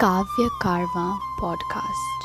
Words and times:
काव्य 0.00 0.48
कारवा 0.62 1.18
पॉडकास्ट 1.40 2.24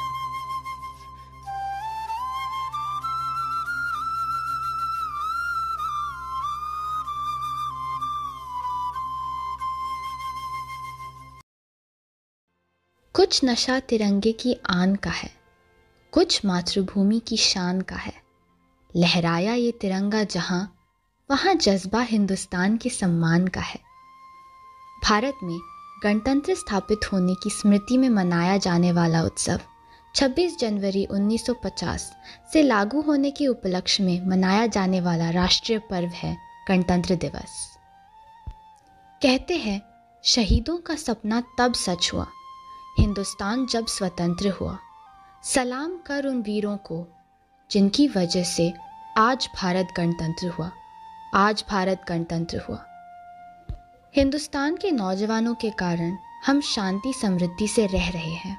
कुछ 13.13 13.43
नशा 13.43 13.79
तिरंगे 13.79 14.31
की 14.31 14.59
आन 14.69 14.95
का 14.95 15.09
है, 15.09 15.31
कुछ 16.11 16.45
मातृभूमि 16.45 17.19
की 17.19 17.37
शान 17.37 17.81
का 17.81 17.95
है। 17.95 18.23
लहराया 18.95 19.53
ये 19.53 19.71
तिरंगा 19.71 20.23
जहाँ, 20.23 20.77
वहाँ 21.31 21.53
जज्बा 21.55 22.01
हिंदुस्तान 22.01 22.77
के 22.77 22.89
सम्मान 22.89 23.47
का 23.47 23.61
है। 23.61 23.79
भारत 25.03 25.33
में 25.43 25.59
गणतंत्र 26.03 26.55
स्थापित 26.55 26.99
होने 27.13 27.35
की 27.35 27.49
स्मृति 27.49 27.97
में 27.97 28.09
मनाया 28.09 28.57
जाने 28.57 28.91
वाला 28.91 29.23
उत्सव 29.23 29.59
26 30.15 30.59
जनवरी 30.59 31.07
1950 31.11 32.11
से 32.53 32.63
लागू 32.63 33.01
होने 33.01 33.31
के 33.31 33.47
उपलक्ष्य 33.47 34.03
में 34.03 34.25
मनाया 34.25 34.67
जाने 34.67 35.01
वाला 35.01 35.29
राष्ट्रीय 35.29 35.79
पर्व 35.79 36.07
है 36.07 36.37
गणतंत्र 36.67 37.15
दिवस। 37.15 37.77
कहते 39.21 39.57
हैं, 39.57 39.81
शहीदों 40.23 40.77
का 40.77 40.95
सपना 40.95 41.43
तब 41.59 41.73
सच 41.73 42.11
हुआ, 42.13 42.27
हिंदुस्तान 42.99 43.65
जब 43.65 43.85
स्वतंत्र 43.87 44.49
हुआ। 44.49 44.77
सलाम 45.43 45.97
कर 46.05 46.25
उन 46.25 46.41
वीरों 46.41 46.77
को, 46.77 47.07
जिनकी 47.71 48.07
वजह 48.07 48.43
से 48.43 48.73
आज 49.17 49.49
भारत 49.61 49.87
गणतंत्र 49.97 50.47
हुआ, 50.47 50.71
आज 51.35 51.65
भारत 51.69 52.01
गणतंत्र 52.09 52.61
हुआ। 52.69 52.85
हिंदुस्तान 54.15 54.75
के 54.75 54.91
नौजवानों 54.91 55.53
के 55.55 55.69
कारण 55.69 56.17
हम 56.45 56.61
शांति 56.61 57.13
समृद्धि 57.13 57.67
से 57.67 57.85
रह 57.85 58.09
रहे 58.09 58.33
हैं। 58.33 58.57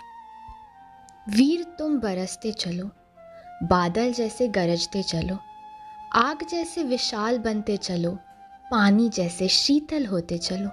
वीर 1.28 1.64
तुम 1.78 1.98
बरसते 2.00 2.52
चलो, 2.52 2.90
बादल 3.62 4.12
जैसे 4.12 4.48
गरजते 4.48 5.02
चलो, 5.02 5.38
आग 6.12 6.46
जैसे 6.50 6.84
विशाल 6.84 7.38
बनते 7.38 7.76
चलो, 7.76 8.18
पानी 8.70 9.08
जैसे 9.08 9.48
शीतल 9.48 10.06
होते 10.06 10.38
चलो। 10.38 10.70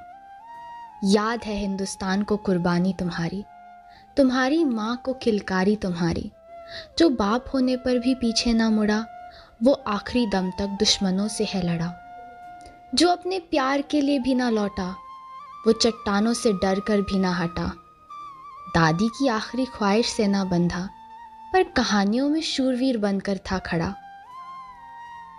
याद 1.03 1.43
है 1.43 1.55
हिंदुस्तान 1.55 2.23
को 2.23 2.37
कुर्बानी 2.37 2.93
तुम्हारी 2.99 3.45
तुम्हारी 4.17 4.63
माँ 4.63 5.01
को 5.05 5.13
किलकारी 5.13 5.75
तुम्हारी, 5.75 6.31
जो 6.99 7.09
बाप 7.09 7.45
होने 7.53 7.77
पर 7.77 7.99
भी 7.99 8.15
पीछे 8.15 8.53
ना 8.53 8.69
मुड़ा, 8.69 9.05
वो 9.63 9.73
आखिरी 9.73 10.25
दम 10.29 10.51
तक 10.51 10.77
दुश्मनों 10.79 11.27
से 11.27 11.43
है 11.43 11.61
लड़ा। 11.61 12.06
जो 12.95 13.09
अपने 13.09 13.39
प्यार 13.39 13.81
के 13.81 14.01
लिए 14.01 14.19
भी 14.19 14.35
ना 14.35 14.49
लौटा, 14.49 14.95
वो 15.67 15.71
चट्टानों 15.71 16.33
से 16.33 16.53
डर 16.53 16.79
कर 16.79 17.01
भी 17.01 17.19
ना 17.19 17.33
हटा। 17.33 17.73
दादी 18.75 19.07
की 19.07 19.27
आखिरी 19.27 19.65
ख्वाहिश 19.65 20.07
से 20.07 20.27
ना 20.27 20.43
बंधा, 20.43 20.89
पर 21.53 21.63
कहानियों 21.63 22.29
में 22.29 22.41
शूरवीर 22.41 22.97
बनकर 22.97 23.37
था 23.37 23.59
खड़ा, 23.59 23.95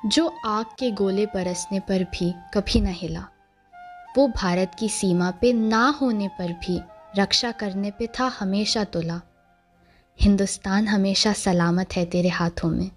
जो 0.06 0.34
आग 0.46 0.66
के 0.78 0.90
गोले 0.90 1.26
बरसने 1.26 1.80
पर 1.80 2.04
भी 2.04 2.34
कभी 2.54 2.80
न 2.80 2.86
हिला। 2.86 3.24
वो 4.16 4.28
भारत 4.28 4.72
की 4.78 4.88
सीमा 4.88 5.30
पे 5.30 5.52
ना 5.52 5.88
होने 5.88 6.28
पर 6.28 6.52
भी 6.52 6.80
रक्षा 7.18 7.52
करने 7.52 7.90
पे 7.90 8.06
था 8.06 8.26
हमेशा 8.40 8.84
तुला। 8.84 9.20
हिंदुस्तान 10.20 10.88
हमेशा 10.88 11.32
सलामत 11.32 11.96
है 11.96 12.04
तेरे 12.04 12.28
हाथों 12.28 12.70
में। 12.70 12.90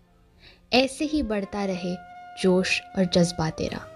ऐसे 0.74 1.06
ही 1.06 1.24
बढ़ता 1.24 1.66
रहे 1.66 1.96
जोश 2.42 2.82
और 2.98 3.06
जज्बा 3.06 3.50
तेरा। 3.50 3.88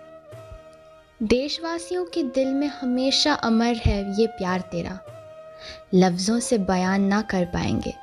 देशवासियों 1.24 2.06
के 2.06 2.24
दिल 2.24 2.48
में 2.48 2.68
हमेशा 2.68 3.34
अमर 3.34 3.76
है 3.76 4.22
ये 4.22 4.28
प्यार 4.28 4.62
तेरा। 4.62 5.00
लफ्ज़ों 5.94 6.40
से 6.40 6.58
बयान 6.58 7.02
ना 7.02 7.22
कर 7.22 7.46
पाएँगे, 7.46 7.94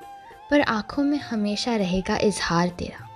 पर 0.51 0.61
आँखों 0.61 1.03
में 1.03 1.19
हमेशा 1.19 1.77
रहेगा 1.77 2.17
इजहार 2.17 2.69
तेरा। 2.69 3.09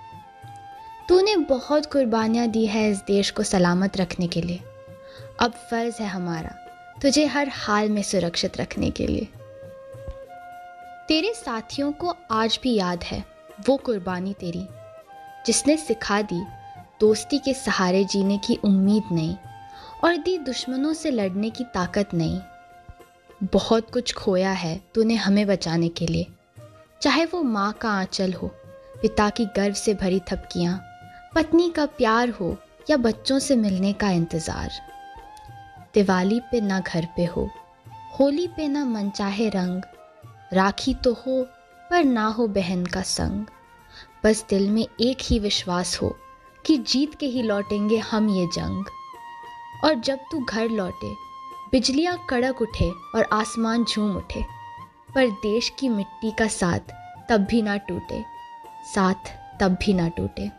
तूने 1.09 1.35
बहुत 1.37 1.85
कुर्बानियाँ 1.85 2.47
दी 2.47 2.65
है 2.65 2.91
इस 2.91 2.97
देश 2.97 3.31
को 3.31 3.43
सलामत 3.43 3.97
रखने 3.97 4.27
के 4.27 4.41
लिए। 4.41 4.61
अब 5.39 5.51
फ़र्ज़ 5.71 6.01
है 6.01 6.07
हमारा 6.07 6.53
तुझे 7.01 7.25
हर 7.25 7.49
हाल 7.53 7.89
में 7.89 8.01
सुरक्षित 8.01 8.57
रखने 8.57 8.91
के 8.91 9.07
लिए। 9.07 9.27
तेरे 11.07 11.33
साथियों 11.33 11.91
को 11.91 12.15
आज 12.31 12.59
भी 12.63 12.75
याद 12.75 13.03
है 13.03 13.23
वो 13.69 13.77
कुर्बानी 13.77 14.33
तेरी, 14.33 14.67
जिसने 15.45 15.77
सिखा 15.77 16.21
दी 16.21 16.43
दोस्ती 16.99 17.39
के 17.39 17.53
सहारे 17.53 18.03
जीने 18.05 18.37
की 18.37 18.59
उम्मीद 18.63 19.03
नहीं। 19.11 19.35
और 20.03 20.17
दी 20.17 20.37
दुश्मनों 20.37 20.93
से 20.93 21.11
लड़ने 21.11 21.49
की 21.49 21.63
ताकत 21.63 22.13
नहीं। 22.13 22.39
बहुत 23.43 23.89
कुछ 23.91 24.13
खोया 24.13 24.51
है 24.51 24.79
तूने 24.95 25.15
हमें 25.15 25.45
बचाने 25.47 25.89
के 25.89 26.07
लिए। 26.07 26.27
चाहे 27.01 27.25
वो 27.25 27.41
माँ 27.43 27.71
का 27.73 27.89
आंचल 27.91 28.33
हो, 28.33 28.47
पिता 29.01 29.29
की 29.29 29.45
गर्व 29.55 29.73
से 29.73 29.93
भरी 29.93 30.19
थपकियाँ, 30.31 30.79
पत्नी 31.35 31.69
का 31.69 31.85
प्यार 31.87 32.29
हो 32.29 32.55
या 32.89 32.97
बच्चों 32.97 33.39
से 33.39 33.55
मिलने 33.55 33.93
का 33.93 34.09
इंतज़ार। 34.11 34.71
दिवाली 35.93 36.39
पे 36.51 36.61
ना 36.61 36.79
घर 36.79 37.07
पे 37.17 37.25
हो, 37.25 37.49
होली 38.19 38.47
पे 38.47 38.67
ना 38.67 38.83
मनचाहे 38.85 39.49
रंग। 39.49 39.81
राखी 40.53 40.93
तो 40.93 41.13
हो, 41.15 41.41
पर 41.89 42.03
ना 42.03 42.25
हो 42.27 42.47
बहन 42.47 42.85
का 42.85 43.01
संग। 43.01 43.45
बस 44.23 44.45
दिल 44.49 44.69
में 44.69 44.85
एक 45.01 45.17
ही 45.21 45.39
विश्वास 45.39 45.97
हो 46.01 46.15
कि 46.65 46.77
जीत 46.77 47.15
के 47.15 47.25
ही 47.25 47.41
लौटेंगे 47.41 47.97
हम 47.97 48.29
ये 48.29 48.45
जंग। 48.47 48.85
और 49.83 49.95
जब 49.95 50.19
तू 50.31 50.39
घर 50.39 50.69
लौटे, 50.69 51.13
बिजलियाँ 51.71 52.25
कड़क 52.29 52.61
उठे 52.61 52.89
और 52.89 53.29
आसमान 53.33 53.83
झूम 53.83 54.17
उठे, 54.17 54.43
पर 55.15 55.27
देश 55.27 55.71
की 55.79 55.89
मिट्टी 55.89 56.31
का 56.31 56.47
साथ 56.47 56.79
तब 57.29 57.37
भी 57.37 57.61
ना 57.61 57.77
टूटे, 57.77 58.23
साथ 58.95 59.33
तब 59.59 59.71
भी 59.71 59.93
ना 59.93 60.07
टूटे। 60.07 60.51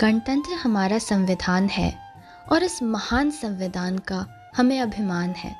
गणतंत्र 0.00 0.52
हमारा 0.52 0.98
संविधान 0.98 1.68
है 1.68 1.98
और 2.52 2.62
इस 2.62 2.82
महान 2.82 3.30
संविधान 3.30 3.98
का 3.98 4.26
हमें 4.56 4.80
अभिमान 4.80 5.30
है। 5.30 5.56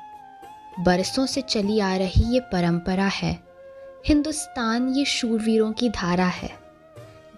बरसों 0.79 1.25
से 1.25 1.41
चली 1.41 1.79
आ 1.79 1.95
रही 1.95 2.33
ये 2.33 2.39
परंपरा 2.39 3.05
है। 3.05 3.43
हिंदुस्तान 4.07 4.89
ये 4.89 5.05
शूरवीरों 5.05 5.71
की 5.71 5.89
धारा 5.89 6.25
है। 6.25 6.57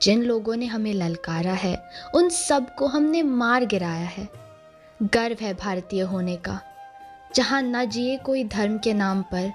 जिन 0.02 0.22
लोगों 0.22 0.56
ने 0.56 0.66
हमें 0.66 0.94
ललकारा 0.94 1.54
है, 1.54 1.90
उन 2.16 2.30
सबको 2.30 2.88
हमने 2.88 3.24
मार 3.24 3.66
गिराया 3.66 4.08
है। 4.08 4.47
गर्व 5.04 5.38
है 5.42 5.54
भारतीय 5.54 6.02
होने 6.02 6.36
का। 6.36 6.60
जहाँ 7.36 7.62
न 7.62 7.86
जिए 7.86 8.18
कोई 8.18 8.44
धर्म 8.44 8.78
के 8.78 8.94
नाम 8.94 9.22
पर, 9.22 9.52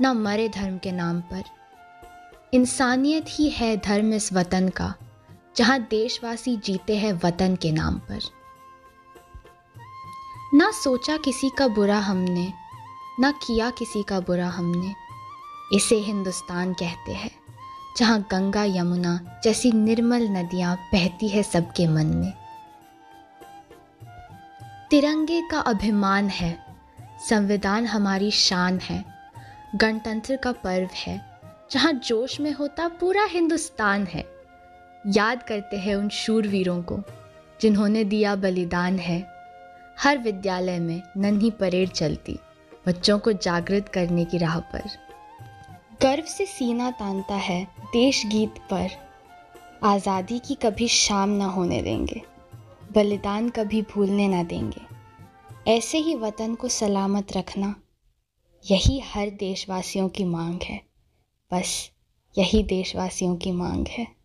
न 0.00 0.06
मरे 0.06 0.48
धर्म 0.48 0.78
के 0.78 0.92
नाम 0.92 1.20
पर। 1.20 1.42
इंसानियत 2.54 3.24
ही 3.28 3.48
है 3.48 3.76
धर्म 3.76 4.12
इस 4.14 4.32
वतन 4.32 4.68
का, 4.68 4.94
जहाँ 5.56 5.78
देशवासी 5.80 6.56
जीते 6.56 6.96
हैं 6.96 7.12
वतन 7.24 7.56
के 7.56 7.72
नाम 7.72 7.98
पर। 7.98 8.20
ना 10.54 10.70
सोचा 10.70 11.16
किसी 11.16 11.50
का 11.50 11.68
बुरा 11.68 11.98
हमने, 11.98 12.52
ना 13.20 13.30
किया 13.30 13.70
किसी 13.70 14.02
का 14.02 14.20
बुरा 14.20 14.48
हमने। 14.48 14.94
इसे 15.72 15.96
हिंदुस्तान 15.96 16.72
कहते 16.72 17.12
हैं, 17.12 17.30
जहाँ 17.98 18.20
गंगा 18.30 18.64
यमुना 18.64 19.40
जैसी 19.44 19.72
निर्मल 19.72 20.28
नदियाँ 20.28 20.76
बहती 20.92 21.28
है 21.28 21.42
सबके 21.42 21.86
मन 21.86 22.06
में। 22.06 22.43
तिरंगे 24.90 25.40
का 25.40 25.58
अभिमान 25.58 26.28
है। 26.28 26.58
संविधान 27.28 27.86
हमारी 27.86 28.30
शान 28.30 28.78
है। 28.78 29.04
गणतंत्र 29.74 30.36
का 30.36 30.52
पर्व 30.52 30.88
है। 30.96 31.20
जहाँ 31.70 31.92
जोश 31.92 32.40
में 32.40 32.52
होता 32.52 32.88
पूरा 32.88 33.24
हिंदुस्तान 33.24 34.06
है। 34.06 34.24
याद 35.06 35.42
करते 35.42 35.76
हैं 35.76 35.94
उन 35.96 36.08
शूरवीरों 36.08 36.82
को, 36.82 36.98
जिन्होंने 37.60 38.04
दिया 38.04 38.34
बलिदान 38.36 38.98
है। 38.98 39.18
हर 39.98 40.18
विद्यालय 40.18 40.78
में 40.78 41.02
नन्ही 41.16 41.50
परेड 41.50 41.90
चलती, 41.90 42.38
बच्चों 42.86 43.18
को 43.18 43.32
जागृत 43.32 43.88
करने 43.88 44.24
की 44.24 44.38
राह 44.38 44.58
पर। 44.58 44.82
गर्व 46.02 46.24
से 46.26 46.46
सीना 46.46 46.90
तानता 46.90 47.34
है 47.34 47.64
देश 47.82 48.22
गीत 48.26 48.54
पर। 48.72 48.88
आज़ादी 49.82 50.38
की 50.38 50.54
कभी 50.54 50.88
शाम 50.88 51.28
ना 51.28 51.46
होने 51.46 51.82
देंगे। 51.82 52.22
बलिदान 52.94 53.48
कभी 53.48 53.82
भूलने 53.82 54.28
ना 54.28 54.42
देंगे। 54.42 54.82
ऐसे 55.70 55.98
ही 55.98 56.14
वतन 56.14 56.54
को 56.54 56.68
सलामत 56.68 57.32
रखना 57.32 57.74
यही 58.70 58.98
हर 58.98 59.30
देशवासियों 59.30 60.08
की 60.08 60.24
मांग 60.24 60.60
है। 60.62 60.80
बस 61.52 61.90
यही 62.38 62.62
देशवासियों 62.62 63.36
की 63.36 63.52
मांग 63.52 63.86
है। 63.88 64.23